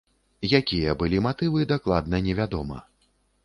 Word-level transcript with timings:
Якія 0.59 0.95
былі 1.03 1.21
матывы, 1.27 1.69
дакладна 1.75 2.25
невядома. 2.29 2.83